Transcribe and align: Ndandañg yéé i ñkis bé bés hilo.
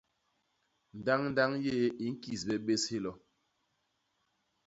Ndandañg 0.97 1.61
yéé 1.65 1.87
i 2.03 2.05
ñkis 2.13 2.41
bé 2.47 2.55
bés 2.65 2.83
hilo. 2.93 3.11